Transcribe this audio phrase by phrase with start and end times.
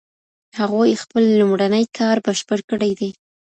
[0.59, 3.09] هغوی خپل لومړنی کار بشپړ کړی دی.